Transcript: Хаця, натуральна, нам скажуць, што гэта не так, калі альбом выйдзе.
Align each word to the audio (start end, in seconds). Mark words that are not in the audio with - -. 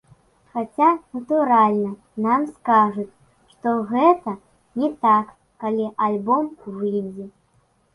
Хаця, 0.53 0.87
натуральна, 1.17 1.91
нам 2.25 2.47
скажуць, 2.55 3.07
што 3.53 3.77
гэта 3.95 4.37
не 4.83 4.93
так, 5.09 5.33
калі 5.65 5.85
альбом 6.11 6.55
выйдзе. 6.85 7.33